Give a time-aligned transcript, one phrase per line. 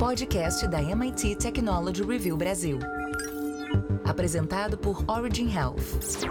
[0.00, 2.78] podcast da MIT Technology Review Brasil.
[4.02, 6.24] Apresentado por Origin Health.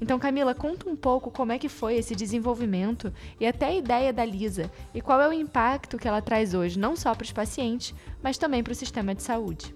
[0.00, 4.12] Então, Camila, conta um pouco como é que foi esse desenvolvimento e até a ideia
[4.12, 7.32] da Lisa e qual é o impacto que ela traz hoje, não só para os
[7.32, 9.74] pacientes, mas também para o sistema de saúde.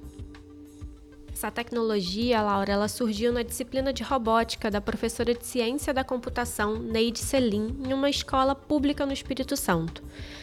[1.38, 6.74] Essa tecnologia, Laura, ela surgiu na disciplina de robótica da professora de ciência da computação
[6.74, 10.02] Neide Selim em uma escola pública no Espírito Santo.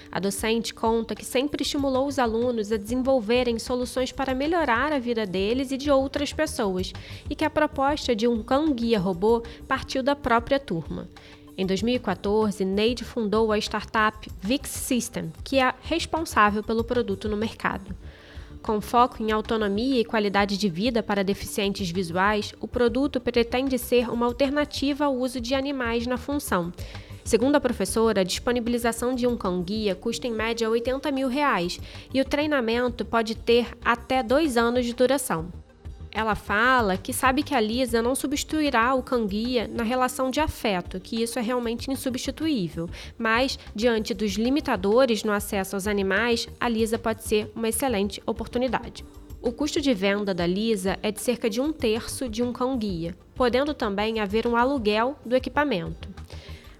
[0.09, 5.25] A docente conta que sempre estimulou os alunos a desenvolverem soluções para melhorar a vida
[5.25, 6.93] deles e de outras pessoas,
[7.29, 11.09] e que a proposta de um cão-guia robô partiu da própria turma.
[11.57, 17.93] Em 2014, Neide fundou a startup Vix System, que é responsável pelo produto no mercado.
[18.65, 24.09] Com foco em autonomia e qualidade de vida para deficientes visuais, o produto pretende ser
[24.09, 26.73] uma alternativa ao uso de animais na função.
[27.23, 31.79] Segundo a professora, a disponibilização de um cão-guia custa em média 80 mil reais
[32.11, 35.51] e o treinamento pode ter até dois anos de duração.
[36.15, 40.97] Ela fala que sabe que a Lisa não substituirá o canguia na relação de afeto,
[40.97, 46.97] que isso é realmente insubstituível, mas diante dos limitadores no acesso aos animais, a Lisa
[46.97, 49.03] pode ser uma excelente oportunidade.
[49.41, 53.13] O custo de venda da Lisa é de cerca de um terço de um cão-guia,
[53.35, 56.14] podendo também haver um aluguel do equipamento.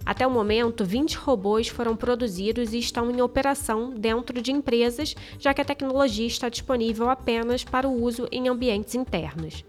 [0.06, 5.52] Até o momento, 20 robôs foram produzidos e estão em operação dentro de empresas, já
[5.52, 9.64] que a tecnologia está disponível apenas para o uso em ambientes internos.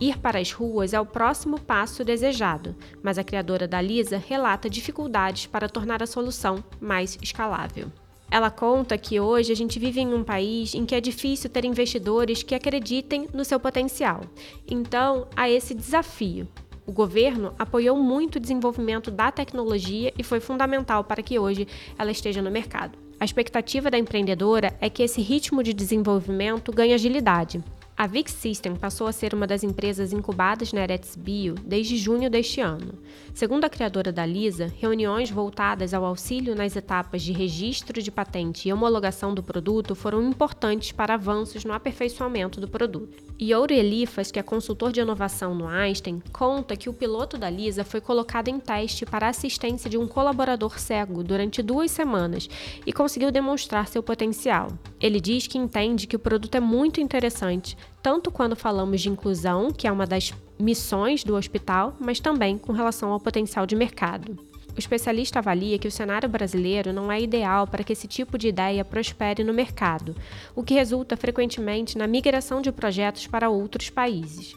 [0.00, 4.70] Ir para as ruas é o próximo passo desejado, mas a criadora da Lisa relata
[4.70, 7.90] dificuldades para tornar a solução mais escalável.
[8.30, 11.64] Ela conta que hoje a gente vive em um país em que é difícil ter
[11.64, 14.22] investidores que acreditem no seu potencial.
[14.68, 16.48] Então, há esse desafio
[16.86, 21.66] o governo apoiou muito o desenvolvimento da tecnologia e foi fundamental para que hoje
[21.98, 22.98] ela esteja no mercado.
[23.18, 27.62] A expectativa da empreendedora é que esse ritmo de desenvolvimento ganhe agilidade.
[27.96, 32.28] A Vix System passou a ser uma das empresas incubadas na Eretz Bio desde junho
[32.28, 32.94] deste ano.
[33.34, 38.68] Segundo a criadora da Lisa, reuniões voltadas ao auxílio nas etapas de registro de patente
[38.68, 43.24] e homologação do produto foram importantes para avanços no aperfeiçoamento do produto.
[43.42, 47.82] Youri Elifas, que é consultor de inovação no Einstein, conta que o piloto da Lisa
[47.82, 52.48] foi colocado em teste para assistência de um colaborador cego durante duas semanas
[52.86, 54.68] e conseguiu demonstrar seu potencial.
[55.00, 59.72] Ele diz que entende que o produto é muito interessante, tanto quando falamos de inclusão,
[59.72, 64.38] que é uma das missões do hospital, mas também com relação ao potencial de mercado.
[64.76, 68.48] O especialista avalia que o cenário brasileiro não é ideal para que esse tipo de
[68.48, 70.14] ideia prospere no mercado,
[70.54, 74.54] o que resulta frequentemente na migração de projetos para outros países.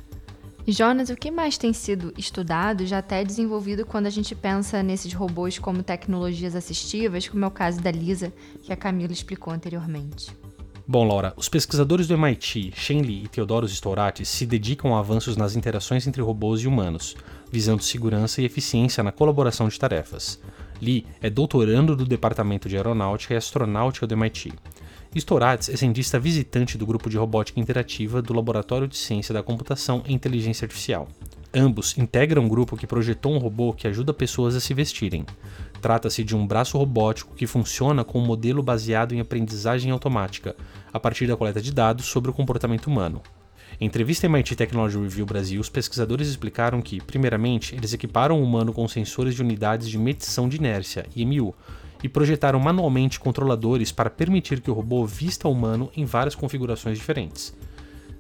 [0.67, 5.13] Jonas, o que mais tem sido estudado, já até desenvolvido quando a gente pensa nesses
[5.13, 10.35] robôs como tecnologias assistivas, como é o caso da Lisa, que a Camila explicou anteriormente?
[10.89, 15.35] Bom, Laura, os pesquisadores do MIT, Shen Li e Theodoros Stouratis se dedicam a avanços
[15.35, 17.13] nas interações entre robôs e humanos,
[17.51, 20.39] visando segurança e eficiência na colaboração de tarefas.
[20.81, 24.53] Li é doutorando do Departamento de Aeronáutica e Astronáutica do MIT.
[25.13, 30.03] Storatz é cientista visitante do grupo de robótica interativa do Laboratório de Ciência da Computação
[30.07, 31.09] e Inteligência Artificial.
[31.53, 35.25] Ambos integram um grupo que projetou um robô que ajuda pessoas a se vestirem.
[35.81, 40.55] Trata-se de um braço robótico que funciona com um modelo baseado em aprendizagem automática,
[40.91, 43.21] a partir da coleta de dados sobre o comportamento humano.
[43.79, 48.43] Em entrevista à MIT Technology Review Brasil, os pesquisadores explicaram que, primeiramente, eles equiparam o
[48.43, 51.53] humano com sensores de unidades de medição de inércia, IMU,
[52.03, 56.97] e projetaram manualmente controladores para permitir que o robô vista o humano em várias configurações
[56.97, 57.55] diferentes.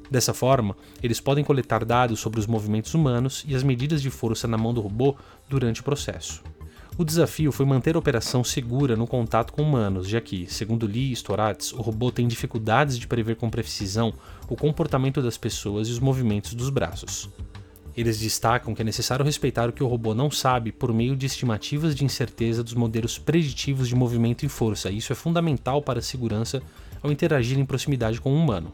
[0.09, 4.47] Dessa forma, eles podem coletar dados sobre os movimentos humanos e as medidas de força
[4.47, 5.15] na mão do robô
[5.49, 6.43] durante o processo.
[6.99, 11.11] O desafio foi manter a operação segura no contato com humanos, já que, segundo Lee
[11.11, 14.11] e Storatz, o robô tem dificuldades de prever com precisão
[14.49, 17.29] o comportamento das pessoas e os movimentos dos braços.
[17.95, 21.27] Eles destacam que é necessário respeitar o que o robô não sabe por meio de
[21.27, 25.99] estimativas de incerteza dos modelos preditivos de movimento e força, e isso é fundamental para
[25.99, 26.63] a segurança
[27.03, 28.73] ao interagir em proximidade com o humano.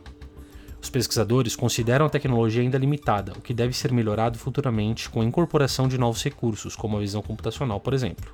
[0.84, 5.24] Os pesquisadores consideram a tecnologia ainda limitada, o que deve ser melhorado futuramente com a
[5.24, 8.30] incorporação de novos recursos, como a visão computacional, por exemplo.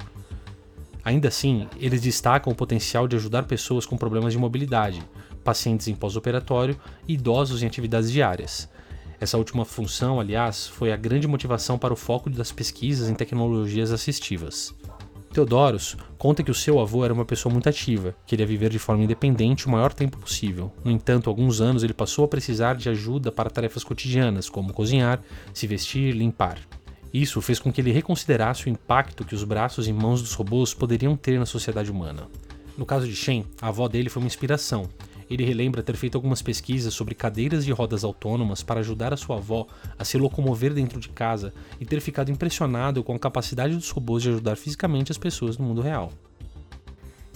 [1.06, 5.00] Ainda assim, eles destacam o potencial de ajudar pessoas com problemas de mobilidade,
[5.44, 6.76] pacientes em pós-operatório
[7.08, 8.68] e idosos em atividades diárias.
[9.22, 13.92] Essa última função, aliás, foi a grande motivação para o foco das pesquisas em tecnologias
[13.92, 14.74] assistivas.
[15.32, 19.04] Teodoros conta que o seu avô era uma pessoa muito ativa, queria viver de forma
[19.04, 20.72] independente o maior tempo possível.
[20.84, 25.22] No entanto, alguns anos ele passou a precisar de ajuda para tarefas cotidianas, como cozinhar,
[25.54, 26.60] se vestir, limpar.
[27.14, 30.74] Isso fez com que ele reconsiderasse o impacto que os braços e mãos dos robôs
[30.74, 32.28] poderiam ter na sociedade humana.
[32.78, 34.90] No caso de Shen, a avó dele foi uma inspiração,
[35.30, 39.38] ele relembra ter feito algumas pesquisas sobre cadeiras de rodas autônomas para ajudar a sua
[39.38, 39.68] avó
[39.98, 44.24] a se locomover dentro de casa e ter ficado impressionado com a capacidade dos robôs
[44.24, 46.12] de ajudar fisicamente as pessoas no mundo real.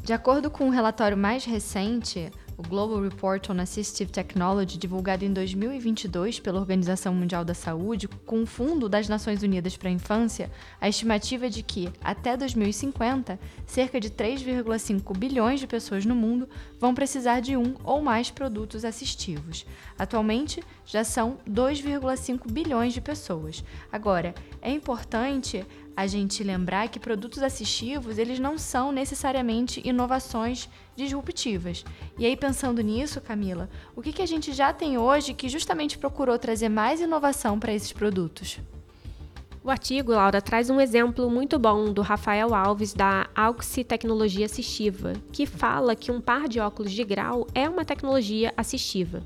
[0.04, 5.34] De acordo com um relatório mais recente, o Global Report on Assistive Technology, divulgado em
[5.34, 10.52] 2022 pela Organização Mundial da Saúde, com o Fundo das Nações Unidas para a Infância,
[10.80, 16.48] a estimativa é de que, até 2050, cerca de 3,5 bilhões de pessoas no mundo
[16.80, 19.66] vão precisar de um ou mais produtos assistivos.
[19.98, 23.64] Atualmente, já são 2,5 bilhões de pessoas.
[23.92, 31.86] Agora, é importante a gente lembrar que produtos assistivos, eles não são necessariamente inovações disruptivas.
[32.18, 35.98] E aí, pensando nisso, Camila, o que, que a gente já tem hoje que justamente
[35.98, 38.60] procurou trazer mais inovação para esses produtos?
[39.64, 45.14] O artigo, Laura, traz um exemplo muito bom do Rafael Alves da Auxi Tecnologia Assistiva,
[45.32, 49.24] que fala que um par de óculos de grau é uma tecnologia assistiva.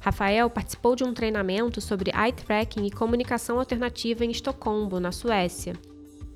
[0.00, 5.74] Rafael participou de um treinamento sobre eye tracking e comunicação alternativa em Estocolmo, na Suécia.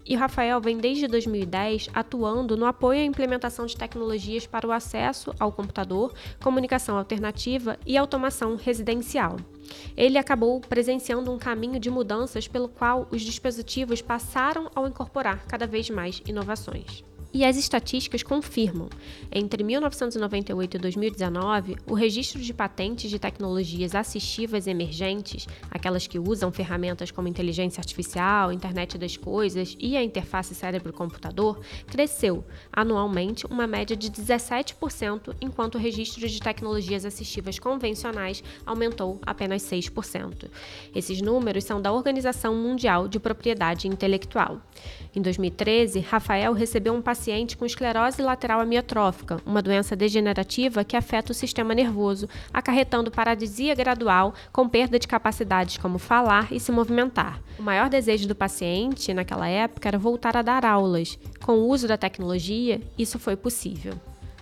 [0.04, 5.34] E Rafael vem desde 2010 atuando no apoio à implementação de tecnologias para o acesso
[5.38, 6.12] ao computador,
[6.42, 9.36] comunicação alternativa e automação residencial.
[9.96, 15.66] Ele acabou presenciando um caminho de mudanças pelo qual os dispositivos passaram a incorporar cada
[15.66, 17.04] vez mais inovações.
[17.32, 18.88] E as estatísticas confirmam.
[19.30, 26.50] Entre 1998 e 2019, o registro de patentes de tecnologias assistivas emergentes, aquelas que usam
[26.50, 33.96] ferramentas como inteligência artificial, internet das coisas e a interface cérebro-computador, cresceu anualmente uma média
[33.96, 40.50] de 17%, enquanto o registro de tecnologias assistivas convencionais aumentou apenas 6%.
[40.92, 44.60] Esses números são da Organização Mundial de Propriedade Intelectual.
[45.14, 51.32] Em 2013, Rafael recebeu um paciente com esclerose lateral amiotrófica, uma doença degenerativa que afeta
[51.32, 57.38] o sistema nervoso, acarretando paralisia gradual com perda de capacidades como falar e se movimentar.
[57.58, 61.18] O maior desejo do paciente naquela época era voltar a dar aulas.
[61.44, 63.92] Com o uso da tecnologia, isso foi possível.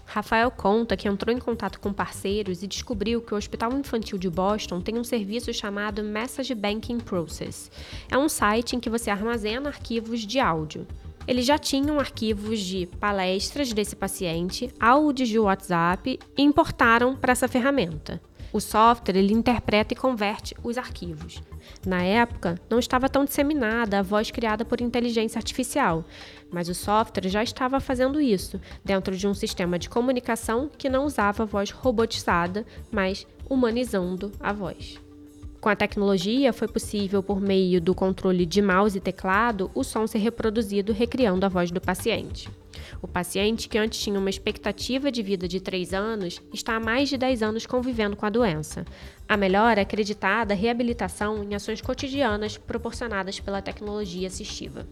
[0.06, 4.30] Rafael conta que entrou em contato com parceiros e descobriu que o Hospital Infantil de
[4.30, 7.72] Boston tem um serviço chamado Message Banking Process.
[8.08, 10.86] É um site em que você armazena arquivos de áudio.
[11.28, 17.46] Eles já tinham arquivos de palestras desse paciente, áudios de WhatsApp e importaram para essa
[17.46, 18.18] ferramenta.
[18.50, 21.42] O software ele interpreta e converte os arquivos.
[21.86, 26.02] Na época, não estava tão disseminada a voz criada por inteligência artificial,
[26.50, 31.04] mas o software já estava fazendo isso dentro de um sistema de comunicação que não
[31.04, 34.98] usava voz robotizada, mas humanizando a voz.
[35.60, 40.06] Com a tecnologia, foi possível, por meio do controle de mouse e teclado, o som
[40.06, 42.48] ser reproduzido recriando a voz do paciente.
[43.02, 47.08] O paciente, que antes tinha uma expectativa de vida de 3 anos, está há mais
[47.08, 48.84] de 10 anos convivendo com a doença.
[49.28, 54.86] A melhora é acreditada reabilitação em ações cotidianas proporcionadas pela tecnologia assistiva.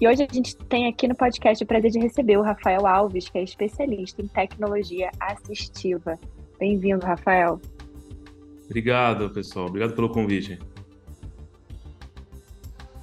[0.00, 3.28] E hoje a gente tem aqui no podcast o prazer de receber o Rafael Alves,
[3.28, 6.18] que é especialista em tecnologia assistiva.
[6.58, 7.60] Bem-vindo, Rafael.
[8.68, 9.66] Obrigado, pessoal.
[9.66, 10.58] Obrigado pelo convite.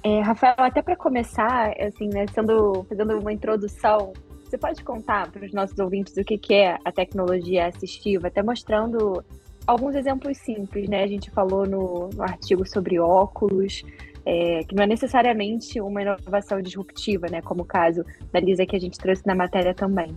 [0.04, 4.12] É, Rafael, até para começar, assim, né, sendo, fazendo uma introdução,
[4.44, 8.40] você pode contar para os nossos ouvintes o que, que é a tecnologia assistiva, até
[8.40, 9.24] mostrando
[9.66, 11.02] alguns exemplos simples, né?
[11.02, 13.82] A gente falou no, no artigo sobre óculos,
[14.24, 17.42] é, que não é necessariamente uma inovação disruptiva, né?
[17.42, 20.16] Como o caso da Lisa que a gente trouxe na matéria também.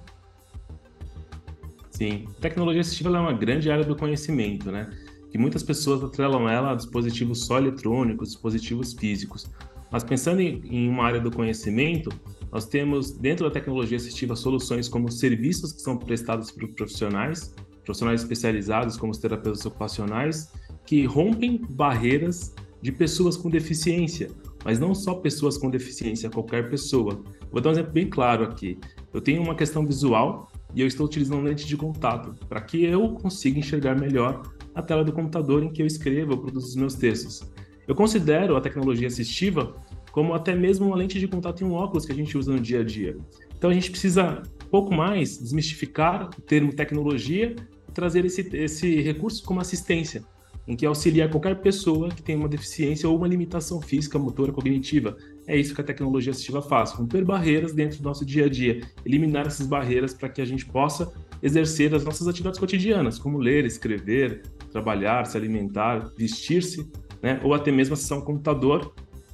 [1.90, 4.88] Sim, tecnologia assistiva é uma grande área do conhecimento, né?
[5.32, 9.50] Que muitas pessoas atrelam ela a dispositivos só eletrônicos, dispositivos físicos.
[9.92, 12.10] Mas pensando em, em uma área do conhecimento,
[12.52, 18.22] nós temos dentro da tecnologia assistiva soluções como serviços que são prestados por profissionais, profissionais
[18.22, 20.52] especializados como os terapeutas ocupacionais,
[20.86, 24.30] que rompem barreiras de pessoas com deficiência,
[24.64, 27.22] mas não só pessoas com deficiência, qualquer pessoa.
[27.52, 28.78] Vou dar um exemplo bem claro aqui.
[29.14, 33.10] Eu tenho uma questão visual e eu estou utilizando lente de contato para que eu
[33.14, 34.42] consiga enxergar melhor
[34.80, 37.42] a tela do computador em que eu escrevo ou produzo os meus textos.
[37.88, 39.76] Eu considero a tecnologia assistiva
[40.12, 42.60] como até mesmo uma lente de contato e um óculos que a gente usa no
[42.60, 43.18] dia a dia.
[43.58, 47.56] Então a gente precisa um pouco mais desmistificar o termo tecnologia
[47.94, 50.24] trazer esse, esse recurso como assistência
[50.68, 55.18] em que auxilia qualquer pessoa que tem uma deficiência ou uma limitação física, motora, cognitiva.
[55.48, 58.82] É isso que a tecnologia assistiva faz, romper barreiras dentro do nosso dia a dia,
[59.04, 63.66] eliminar essas barreiras para que a gente possa exercer as nossas atividades cotidianas, como ler,
[63.66, 66.90] escrever, trabalhar, se alimentar, vestir-se,
[67.22, 67.40] né?
[67.44, 68.94] ou até mesmo acessar um computador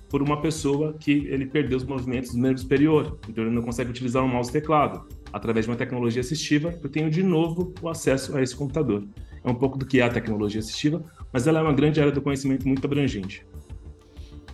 [0.09, 3.89] por uma pessoa que ele perdeu os movimentos do membro superior, então ele não consegue
[3.89, 5.07] utilizar um mouse e teclado.
[5.33, 9.05] Através de uma tecnologia assistiva, eu tenho de novo o acesso a esse computador.
[9.43, 12.11] É um pouco do que é a tecnologia assistiva, mas ela é uma grande área
[12.11, 13.45] do conhecimento muito abrangente.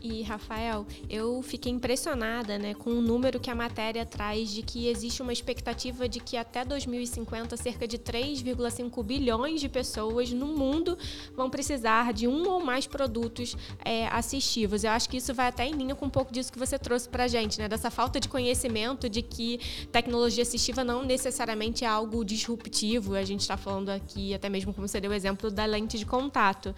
[0.04, 4.88] E, Rafael, eu fiquei impressionada né, com o número que a matéria traz de que
[4.88, 10.98] existe uma expectativa de que até 2050 cerca de 3,5 bilhões de pessoas no mundo
[11.36, 13.56] vão precisar de um ou mais produtos
[13.86, 14.84] é, assistivos.
[14.84, 17.08] Eu acho que isso vai até em linha com um pouco disso que você trouxe
[17.08, 19.60] para gente, né, dessa falta de conhecimento de que
[19.92, 23.14] tecnologia assistiva não necessariamente é algo disruptivo.
[23.14, 26.08] A gente está falando aqui, até mesmo como você deu o exemplo da lente de
[26.08, 26.74] contato.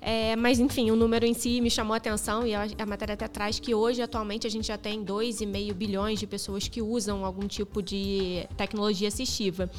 [0.00, 3.26] É, mas, enfim, o número em si me chamou a atenção e a, matéria até
[3.26, 7.46] traz que hoje, atualmente, a gente já tem 2,5 bilhões de pessoas que usam algum
[7.46, 9.70] tipo de tecnologia assistiva.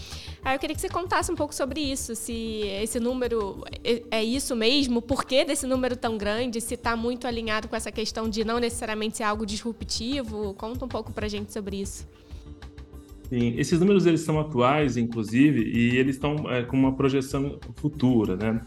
[0.44, 4.24] Aí eu queria que você contasse um pouco sobre isso, se esse número é, é
[4.24, 8.30] isso mesmo, por que desse número tão grande, se está muito alinhado com essa questão
[8.30, 10.54] de não necessariamente ser algo disruptivo.
[10.56, 12.08] Conta um pouco para a gente sobre isso.
[13.30, 18.36] Sim, esses números eles são atuais, inclusive, e eles estão é, com uma projeção futura,
[18.36, 18.60] né?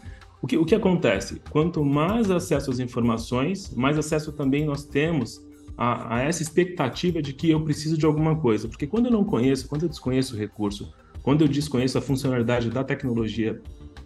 [0.43, 1.41] O que, o que acontece?
[1.51, 5.41] Quanto mais acesso às informações, mais acesso também nós temos
[5.77, 8.67] a, a, essa expectativa de que eu preciso de alguma coisa.
[8.67, 12.69] Porque quando eu não conheço, quando eu desconheço o recurso, quando eu desconheço a funcionalidade
[12.69, 13.61] da tecnologia,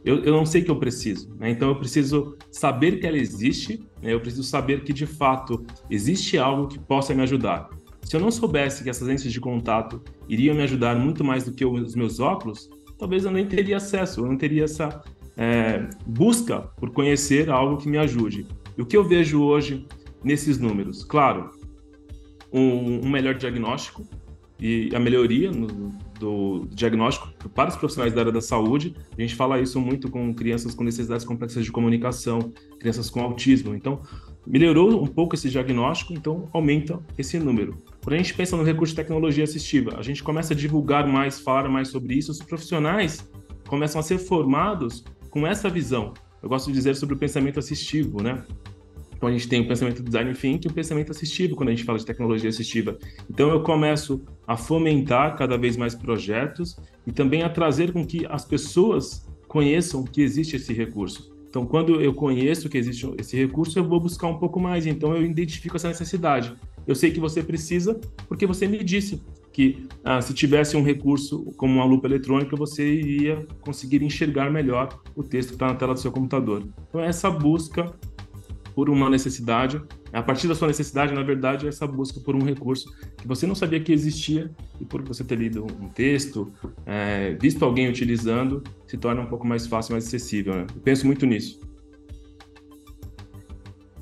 [0.06, 1.28] eu, eu não sei que eu preciso.
[1.40, 1.50] Né?
[1.50, 4.14] Então eu preciso saber que ela existe, né?
[4.14, 7.68] eu preciso saber que de fato existe algo que possa me ajudar.
[8.04, 11.52] Se eu não soubesse que essas lentes de contato iriam me ajudar muito mais do
[11.52, 15.02] que os meus óculos, talvez eu nem teria acesso, eu não teria essa,
[15.38, 18.48] é, busca por conhecer algo que me ajude.
[18.78, 19.86] E o que eu vejo hoje
[20.24, 21.04] nesses números?
[21.04, 21.52] Claro,
[22.52, 24.04] um, um melhor diagnóstico
[24.60, 25.68] e a melhoria no,
[26.20, 28.96] do diagnóstico para os profissionais da área da saúde.
[29.16, 33.76] A gente fala isso muito com crianças com necessidades complexas de comunicação, crianças com autismo.
[33.76, 34.02] Então,
[34.46, 37.78] melhorou um pouco esse diagnóstico, então aumenta esse número.
[38.04, 41.40] Quando a gente pensa no recurso de tecnologia assistiva, a gente começa a divulgar mais,
[41.40, 43.30] falar mais sobre isso, os profissionais
[43.68, 46.14] começam a ser formados com essa visão.
[46.42, 48.44] Eu gosto de dizer sobre o pensamento assistivo, né?
[49.18, 51.84] Então a gente tem o pensamento design thinking e o pensamento assistivo quando a gente
[51.84, 52.98] fala de tecnologia assistiva.
[53.30, 58.26] Então eu começo a fomentar cada vez mais projetos e também a trazer com que
[58.30, 61.36] as pessoas conheçam que existe esse recurso.
[61.50, 64.86] Então quando eu conheço que existe esse recurso, eu vou buscar um pouco mais.
[64.86, 66.54] Então eu identifico essa necessidade.
[66.86, 69.22] Eu sei que você precisa porque você me disse
[69.58, 75.02] que ah, se tivesse um recurso como uma lupa eletrônica, você iria conseguir enxergar melhor
[75.16, 76.62] o texto que está na tela do seu computador.
[76.88, 77.92] Então, essa busca
[78.76, 79.82] por uma necessidade,
[80.14, 83.48] a partir da sua necessidade, na verdade, é essa busca por um recurso que você
[83.48, 86.54] não sabia que existia e por você ter lido um texto,
[86.86, 90.54] é, visto alguém utilizando, se torna um pouco mais fácil, mais acessível.
[90.54, 90.68] Né?
[90.76, 91.60] Eu penso muito nisso.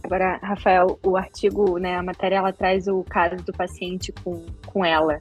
[0.03, 4.83] Agora, Rafael, o artigo, né, a matéria, ela traz o caso do paciente com, com
[4.83, 5.17] ela,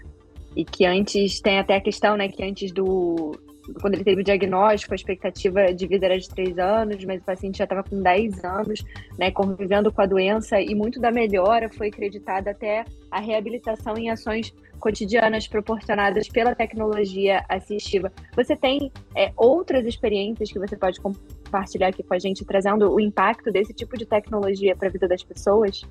[0.56, 3.32] e que antes tem até a questão, né, que antes do,
[3.80, 7.24] quando ele teve o diagnóstico, a expectativa de vida era de três anos, mas o
[7.24, 8.84] paciente já estava com 10 anos,
[9.18, 14.10] né, convivendo com a doença, e muito da melhora foi acreditada até a reabilitação em
[14.10, 18.12] ações cotidianas proporcionadas pela tecnologia assistiva.
[18.36, 23.00] Você tem é, outras experiências que você pode compartilhar aqui com a gente, trazendo o
[23.00, 25.82] impacto desse tipo de tecnologia para a vida das pessoas?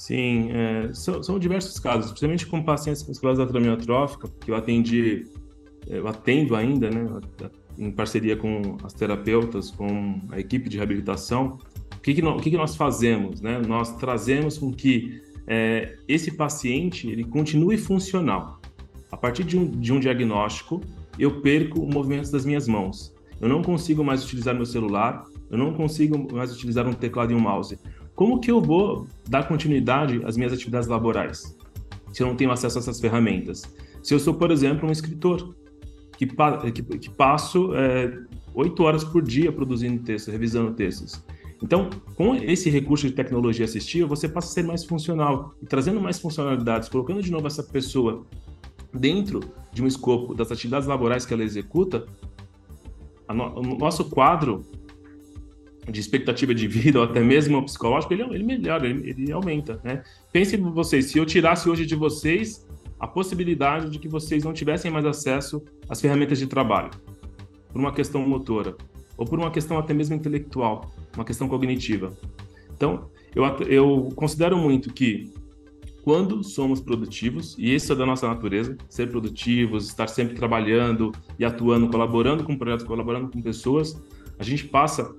[0.00, 4.54] Sim, é, são, são, diversos casos, principalmente com pacientes com esclerose lateral amiotrófica, que eu
[4.54, 5.26] atendi
[5.86, 7.06] eu atendo ainda, né,
[7.76, 11.58] em parceria com as terapeutas, com a equipe de reabilitação,
[11.94, 13.42] o que, que, nós, o que, que nós fazemos?
[13.42, 13.60] Né?
[13.60, 18.58] Nós trazemos com que é, esse paciente ele continue funcional.
[19.12, 20.80] A partir de um, de um diagnóstico,
[21.18, 23.14] eu perco o movimento das minhas mãos.
[23.38, 27.34] Eu não consigo mais utilizar meu celular, eu não consigo mais utilizar um teclado e
[27.34, 27.78] um mouse.
[28.20, 31.56] Como que eu vou dar continuidade às minhas atividades laborais
[32.12, 33.62] se eu não tenho acesso a essas ferramentas?
[34.02, 35.54] Se eu sou, por exemplo, um escritor,
[36.18, 38.14] que, que, que passo é,
[38.54, 41.24] oito é, horas por dia produzindo textos, revisando textos.
[41.62, 45.98] Então, com esse recurso de tecnologia assistiva, você passa a ser mais funcional e trazendo
[45.98, 48.26] mais funcionalidades, colocando de novo essa pessoa
[48.92, 49.40] dentro
[49.72, 52.04] de um escopo das atividades laborais que ela executa,
[53.30, 54.62] no, o nosso quadro
[55.88, 60.02] de expectativa de vida ou até mesmo psicológico, ele, ele melhora, ele, ele aumenta, né?
[60.32, 62.66] Pensem vocês, se eu tirasse hoje de vocês
[62.98, 66.90] a possibilidade de que vocês não tivessem mais acesso às ferramentas de trabalho,
[67.72, 68.76] por uma questão motora,
[69.16, 72.12] ou por uma questão até mesmo intelectual, uma questão cognitiva.
[72.74, 75.32] Então, eu, eu considero muito que
[76.02, 81.44] quando somos produtivos, e isso é da nossa natureza, ser produtivos, estar sempre trabalhando e
[81.44, 84.02] atuando, colaborando com projetos, colaborando com pessoas,
[84.38, 85.14] a gente passa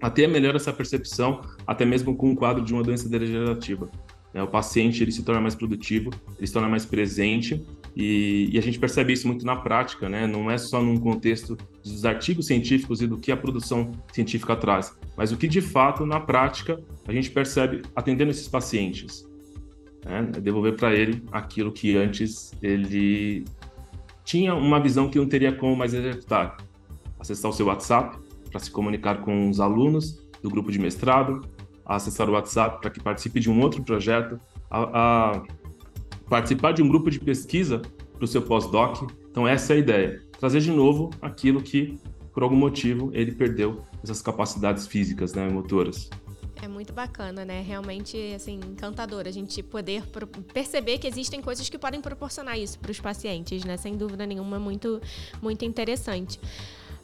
[0.00, 3.90] a ter melhor essa percepção, até mesmo com o quadro de uma doença degenerativa.
[4.32, 4.42] Né?
[4.42, 7.64] O paciente ele se torna mais produtivo, ele se torna mais presente
[7.94, 10.24] e, e, a gente percebe isso muito na prática, né?
[10.24, 14.96] Não é só num contexto dos artigos científicos e do que a produção científica traz,
[15.16, 19.28] mas o que de fato na prática a gente percebe atendendo esses pacientes,
[20.04, 20.22] né?
[20.40, 23.44] Devolver para ele aquilo que antes ele
[24.24, 26.58] tinha uma visão que não teria como mais executar,
[27.18, 28.16] acessar o seu WhatsApp
[28.50, 31.40] para se comunicar com os alunos do grupo de mestrado,
[31.84, 35.42] a acessar o WhatsApp para que participe de um outro projeto, a, a
[36.28, 37.82] participar de um grupo de pesquisa
[38.14, 39.10] para o seu pós-doc.
[39.30, 40.22] Então, essa é a ideia.
[40.38, 41.98] Trazer de novo aquilo que,
[42.32, 46.08] por algum motivo, ele perdeu essas capacidades físicas, né, motoras.
[46.62, 47.62] É muito bacana, né?
[47.62, 50.04] Realmente, assim, encantador a gente poder
[50.52, 53.78] perceber que existem coisas que podem proporcionar isso para os pacientes, né?
[53.78, 55.00] Sem dúvida nenhuma, muito,
[55.40, 56.38] muito interessante.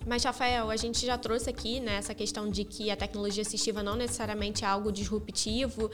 [0.07, 3.83] Mas, Rafael, a gente já trouxe aqui né, essa questão de que a tecnologia assistiva
[3.83, 5.91] não necessariamente é algo disruptivo,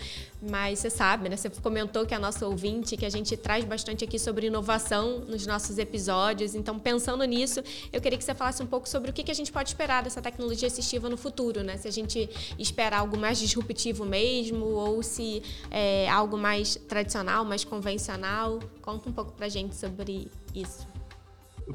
[0.51, 1.37] mas você sabe, né?
[1.37, 5.21] Você comentou que é a nossa ouvinte, que a gente traz bastante aqui sobre inovação
[5.21, 6.55] nos nossos episódios.
[6.55, 9.51] Então, pensando nisso, eu queria que você falasse um pouco sobre o que a gente
[9.51, 11.79] pode esperar dessa tecnologia assistiva no futuro, né?
[11.79, 17.65] Se a gente espera algo mais disruptivo mesmo, ou se é algo mais tradicional, mais
[17.65, 18.61] convencional.
[18.83, 20.87] Conta um pouco pra gente sobre isso.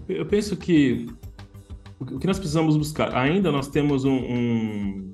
[0.08, 1.08] Eu penso que
[2.00, 3.16] o que nós precisamos buscar?
[3.16, 5.12] Ainda nós temos um, um,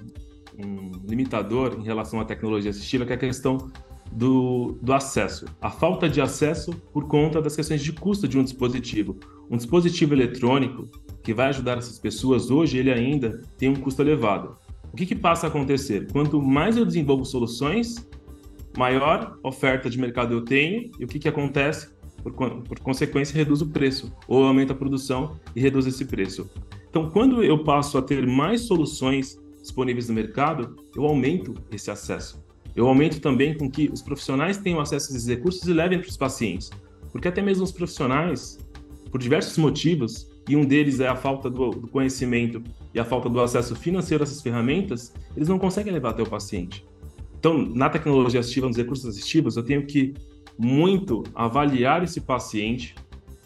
[0.59, 3.71] um limitador em relação à tecnologia assistiva, que é a questão
[4.11, 5.45] do, do, acesso.
[5.61, 9.17] A falta de acesso por conta das questões de custo de um dispositivo.
[9.49, 10.87] Um dispositivo eletrônico
[11.23, 14.57] que vai ajudar essas pessoas hoje, ele ainda tem um custo elevado.
[14.91, 16.11] O que, que passa a acontecer?
[16.11, 18.07] Quanto mais eu desenvolvo soluções,
[18.77, 21.92] maior oferta de mercado eu tenho, e o que, que acontece?
[22.23, 26.49] Por, por consequência, reduz o preço, ou aumenta a produção e reduz esse preço.
[26.89, 32.43] Então, quando eu passo a ter mais soluções disponíveis no mercado, eu aumento esse acesso.
[32.75, 36.09] Eu aumento também com que os profissionais tenham acesso a esses recursos e levem para
[36.09, 36.71] os pacientes.
[37.11, 38.57] Porque até mesmo os profissionais,
[39.11, 42.61] por diversos motivos, e um deles é a falta do, do conhecimento
[42.93, 46.29] e a falta do acesso financeiro a essas ferramentas, eles não conseguem levar até o
[46.29, 46.85] paciente.
[47.39, 50.13] Então, na tecnologia assistiva, nos recursos assistivos, eu tenho que
[50.57, 52.95] muito avaliar esse paciente,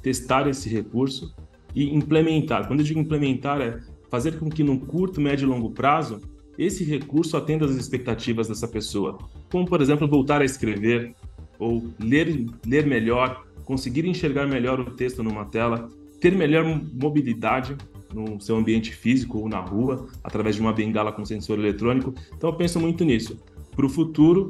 [0.02, 1.34] testar esse recurso
[1.76, 2.67] e implementar.
[2.67, 6.22] Quando eu digo implementar, é fazer com que num curto, médio e longo prazo
[6.58, 9.17] esse recurso atenda às expectativas dessa pessoa.
[9.52, 11.13] Como, por exemplo, voltar a escrever
[11.60, 15.89] ou ler, ler melhor, conseguir enxergar melhor o texto numa tela,
[16.20, 17.78] ter melhor mobilidade
[18.13, 22.13] no seu ambiente físico ou na rua, através de uma bengala com sensor eletrônico.
[22.36, 23.38] Então, eu penso muito nisso.
[23.76, 24.50] Para o futuro,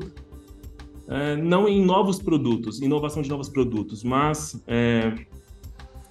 [1.41, 5.13] não em novos produtos, inovação de novos produtos, mas é,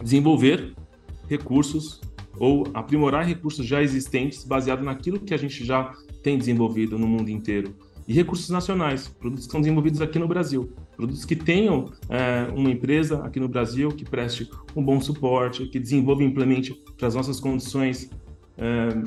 [0.03, 0.75] desenvolver
[1.29, 2.01] recursos
[2.39, 7.31] ou aprimorar recursos já existentes baseado naquilo que a gente já tem desenvolvido no mundo
[7.31, 7.75] inteiro.
[8.09, 12.71] e recursos nacionais, produtos que são desenvolvidos aqui no Brasil, produtos que tenham é, uma
[12.71, 17.17] empresa aqui no Brasil que preste um bom suporte, que desenvolva e implemente para as
[17.17, 18.09] nossas condições
[18.57, 19.03] é,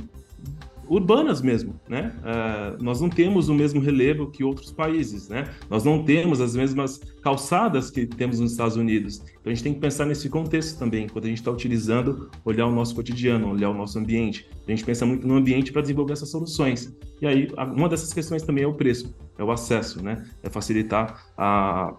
[0.89, 2.13] urbanas mesmo, né?
[2.19, 5.47] Uh, nós não temos o mesmo relevo que outros países, né?
[5.69, 9.21] Nós não temos as mesmas calçadas que temos nos Estados Unidos.
[9.39, 12.65] Então a gente tem que pensar nesse contexto também, quando a gente está utilizando, olhar
[12.65, 14.49] o nosso cotidiano, olhar o nosso ambiente.
[14.67, 16.93] A gente pensa muito no ambiente para desenvolver essas soluções.
[17.21, 20.25] E aí, uma dessas questões também é o preço, é o acesso, né?
[20.41, 21.93] É facilitar a,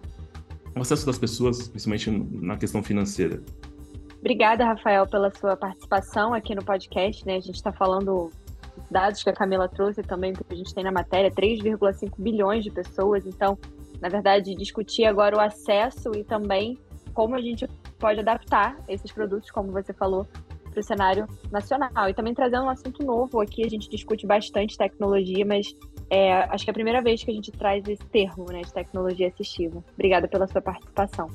[0.75, 3.41] o acesso das pessoas, principalmente na questão financeira.
[4.19, 7.25] Obrigada, Rafael, pela sua participação aqui no podcast.
[7.25, 7.37] Né?
[7.37, 8.29] A gente está falando
[8.89, 12.71] dados que a Camila trouxe também, que a gente tem na matéria, 3,5 bilhões de
[12.71, 13.25] pessoas.
[13.25, 13.57] Então,
[14.01, 16.77] na verdade, discutir agora o acesso e também
[17.13, 17.67] como a gente
[17.99, 20.25] pode adaptar esses produtos, como você falou,
[20.71, 22.09] para o cenário nacional.
[22.09, 25.75] E também trazendo um assunto novo aqui, a gente discute bastante tecnologia, mas
[26.09, 28.73] é, acho que é a primeira vez que a gente traz esse termo né, de
[28.73, 29.83] tecnologia assistiva.
[29.93, 31.29] Obrigada pela sua participação.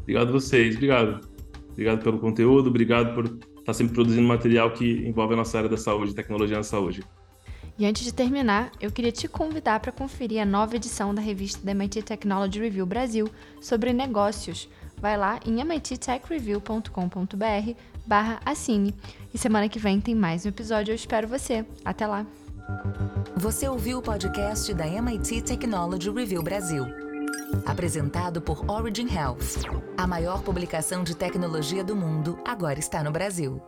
[0.00, 1.28] Obrigado a vocês, obrigado.
[1.70, 5.76] Obrigado pelo conteúdo, obrigado por está sempre produzindo material que envolve a nossa área da
[5.76, 7.04] saúde, tecnologia na saúde.
[7.78, 11.64] E antes de terminar, eu queria te convidar para conferir a nova edição da revista
[11.64, 13.28] da MIT Technology Review Brasil
[13.60, 14.68] sobre negócios.
[15.00, 17.72] Vai lá em mittechreview.com.br
[18.06, 18.94] barra assine.
[19.32, 21.64] E semana que vem tem mais um episódio, eu espero você.
[21.84, 22.26] Até lá!
[23.36, 27.11] Você ouviu o podcast da MIT Technology Review Brasil.
[27.66, 29.62] Apresentado por Origin Health.
[29.96, 33.62] A maior publicação de tecnologia do mundo agora está no Brasil.